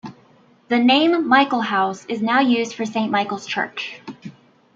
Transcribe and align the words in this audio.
The 0.69 0.79
name 0.79 1.27
Michaelhouse 1.29 2.07
is 2.09 2.23
now 2.23 2.39
used 2.39 2.73
for 2.73 2.87
Saint 2.87 3.11
Michael's 3.11 3.45
Church. 3.45 4.01